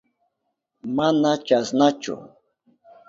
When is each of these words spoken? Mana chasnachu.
Mana 0.95 1.31
chasnachu. 1.47 2.15